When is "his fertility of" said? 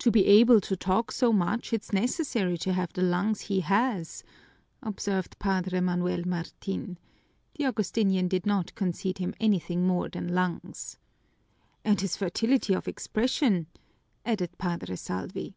11.98-12.86